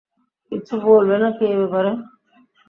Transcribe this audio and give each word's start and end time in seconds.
কিছু 0.51 0.73
বলবে 0.87 1.15
নাকি 1.17 1.43
এই 1.45 1.57
ব্যাপারে? 1.61 1.91